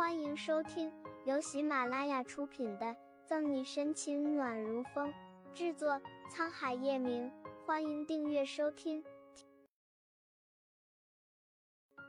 [0.00, 0.90] 欢迎收听
[1.26, 2.86] 由喜马拉雅出品的
[3.26, 5.12] 《赠你深情暖如风》，
[5.52, 6.00] 制作
[6.32, 7.30] 沧海夜明。
[7.66, 9.04] 欢迎订阅收听。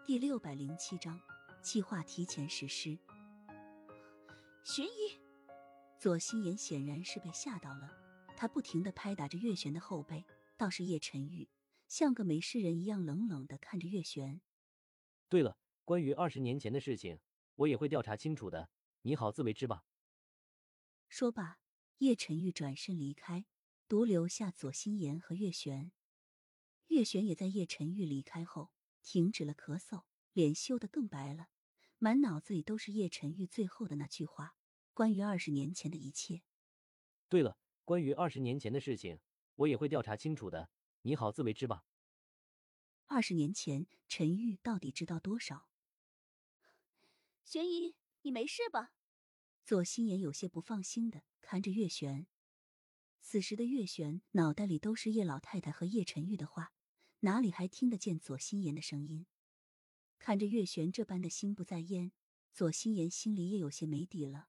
[0.06, 1.20] 第六百零七章，
[1.62, 2.98] 计划提前实施。
[4.64, 5.20] 玄一，
[6.00, 7.92] 左心言显然是被吓到了，
[8.38, 10.24] 他不停的拍打着月璇的后背。
[10.56, 11.50] 倒是叶晨玉
[11.90, 14.40] 像个没事人一样冷冷的看着月璇。
[15.28, 17.20] 对了，关于二十年前的事情。
[17.62, 18.70] 我也会调查清楚的，
[19.04, 19.86] 你好自为之吧。
[21.08, 21.60] 说罢，
[22.00, 23.46] 叶晨玉转身离开，
[23.88, 25.92] 独留下左心言和月璇。
[26.88, 28.72] 月璇也在叶晨玉离开后
[29.04, 31.50] 停止了咳嗽，脸羞得更白了，
[32.00, 34.56] 满脑子里都是叶晨玉最后的那句话：
[34.96, 36.42] 关于二十年前的一切。
[37.30, 39.20] 对了，关于二十年前的事情，
[39.56, 40.72] 我也会调查清楚的，
[41.04, 41.86] 你好自为之吧。
[43.06, 45.68] 二十年前，陈玉到底知道多少？
[47.52, 48.94] 玄姨，你没事吧？
[49.66, 52.28] 左心言有些不放心的看着月璇。
[53.20, 56.72] 此时的月璇脑袋里都是叶老太太和叶晨玉的话，
[57.20, 59.26] 哪里还听得见左心言的声音？
[60.18, 62.14] 看着月璇这般的心不在焉，
[62.54, 64.48] 左心言心里也有些没底了。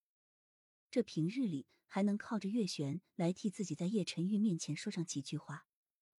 [0.88, 5.66] 这平日里还能靠着月璇来替自己在叶晨玉面前说上几句话，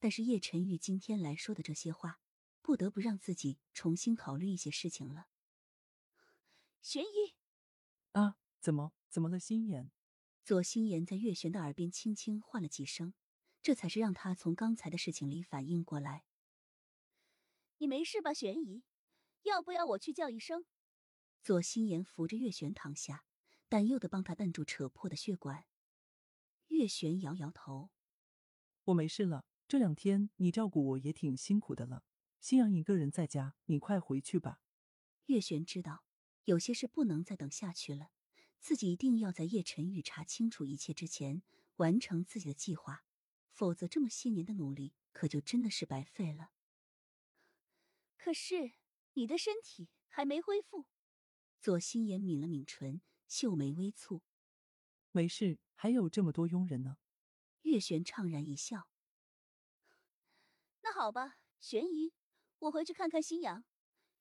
[0.02, 2.20] 但是叶晨玉今天来说的这些话，
[2.62, 5.30] 不得不让自己重新考虑一些事情了。
[6.84, 7.34] 玄一，
[8.12, 9.40] 啊，怎么怎么了？
[9.40, 9.90] 心妍，
[10.44, 13.14] 左心妍在月璇的耳边轻轻唤了几声，
[13.62, 16.26] 这才是让他从刚才的事情里反应过来。
[17.78, 18.84] 你没事吧，玄姨？
[19.44, 20.66] 要不要我去叫一声？
[21.42, 23.24] 左心言扶着月璇躺下，
[23.70, 25.64] 担忧的帮他按住扯破的血管。
[26.68, 27.92] 月璇摇摇头，
[28.84, 29.46] 我没事了。
[29.70, 32.04] 这两天你照顾我也挺辛苦的了，
[32.42, 34.60] 心阳一个人在家，你快回去吧。
[35.28, 36.04] 月璇知道。
[36.46, 38.12] 有些事不能再等下去了，
[38.60, 41.42] 自己一定要在叶晨玉查清楚一切之前
[41.78, 43.06] 完成自己的计划，
[43.52, 46.52] 否则这么些年的努力可就真的是白费了。
[48.18, 48.74] 可是
[49.14, 50.86] 你的身体还没恢复。
[51.60, 54.22] 左心言抿了抿唇，秀眉微蹙。
[55.12, 56.98] 没事，还有这么多佣人呢。
[57.62, 58.90] 月璇怅然一笑。
[60.82, 62.14] 那好吧，玄姨，
[62.60, 63.64] 我回去看看新阳，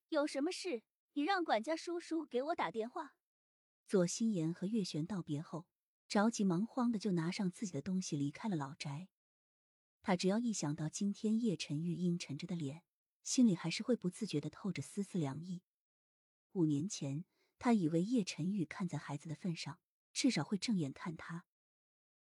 [0.07, 0.83] 有什么事。
[1.15, 3.15] 你让管家叔叔给我打电话。
[3.85, 5.67] 左心言和月璇道别后，
[6.07, 9.09] 着急忙慌的就拿上自己的东西离开了老宅。
[10.01, 12.83] 他只要一想到今天叶晨玉阴沉着的脸，
[13.23, 15.61] 心里还是会不自觉的透着丝丝凉意。
[16.53, 17.25] 五年前，
[17.59, 19.79] 他以为叶晨玉看在孩子的份上，
[20.11, 21.45] 至少会正眼看他。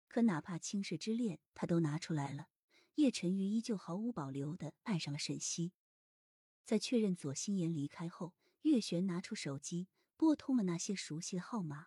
[0.07, 2.49] 可哪怕青史之恋，他都拿出来了，
[2.95, 5.73] 叶晨玉依旧毫无保留的爱上了沈西。
[6.65, 8.35] 在确认左心言离开后。
[8.63, 11.87] 月璇拿出手机，拨通了那些熟悉的号码。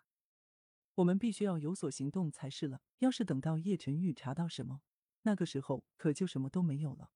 [0.95, 2.81] 我们必须要有所行动才是了。
[2.99, 4.81] 要是等到叶晨玉查到什么，
[5.21, 7.11] 那个时候可就什么都没有了。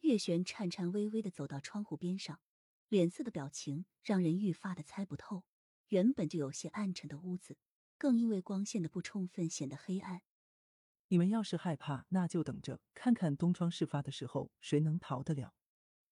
[0.00, 2.40] 月璇颤颤巍巍的走到窗户边上，
[2.88, 5.44] 脸色的表情让人愈发的猜不透。
[5.88, 7.56] 原本就有些暗沉的屋子，
[7.96, 10.22] 更因为光线的不充分显得黑暗。
[11.08, 15.54] 你们要是害怕，那就等着看看东窗事发的时候谁能逃得了。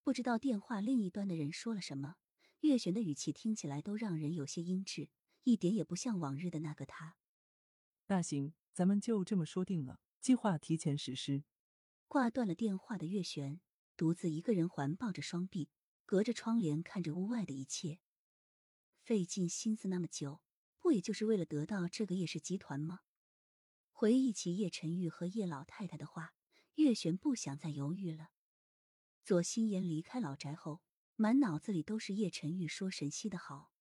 [0.05, 2.17] 不知道电话另一端的人说了什么。
[2.60, 5.09] 月璇的语气听起来都让人有些阴鸷，
[5.44, 7.16] 一点也不像往日的那个他。
[8.06, 11.44] 那行，咱们就这么说定了，计划提前实施。
[12.06, 13.60] 挂断了电话的月璇，
[13.97, 15.70] 独自一个人环抱着双臂，
[16.04, 18.00] 隔着窗帘看着屋外的一切。
[19.00, 20.43] 费尽心思那么久，
[20.78, 23.00] 不也就是为了得到这个叶氏集团吗？
[23.93, 26.34] 回忆起叶晨玉和叶老太太的话，
[26.75, 28.31] 月璇不想再犹豫了。
[29.25, 30.82] 左心言离开老宅后。
[31.20, 33.75] 满脑子里都是叶晨玉说沈西的好，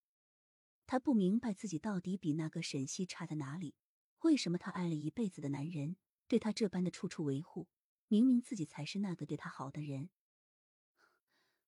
[0.86, 3.78] 他不明白自己到底比那个沈西差在哪里？
[4.24, 5.96] 为什么他爱了一辈子的男人
[6.28, 7.70] 对他这般的处处维护？
[8.10, 10.10] 明明自己才是那个对他好的人，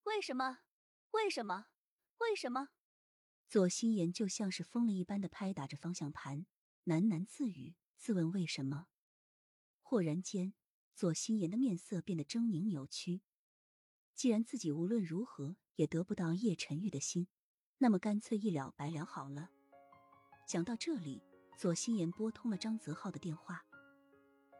[0.03, 0.59] 为什么？
[1.11, 1.67] 为什么？
[2.17, 2.67] 为什么？
[3.47, 6.45] 左心言就像是疯了一般的拍打着方向盘，
[6.83, 8.87] 喃喃自语，自问为什么。
[9.81, 10.53] 忽然间，
[10.93, 13.21] 左心言的面色变得狰狞扭曲。
[14.21, 17.27] 既然自己无论如何也得不到叶晨玉的心，
[17.79, 19.49] 那么干脆一了百了好了。
[20.45, 21.23] 想到这里，
[21.57, 23.65] 左心言拨通了张泽浩的电话，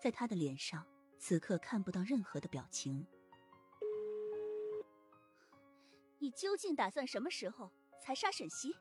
[0.02, 0.84] 在他的脸上
[1.20, 3.06] 此刻看不到任何的表情。
[6.18, 7.72] 你究竟打算什么时候
[8.02, 8.76] 才杀沈西？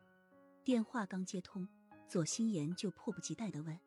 [0.64, 1.68] 电话刚接通，
[2.08, 3.78] 左心言就迫不及待的问。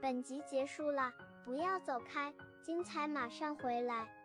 [0.00, 1.12] 本集结束了，
[1.44, 2.32] 不要走开，
[2.62, 4.19] 精彩马上回来。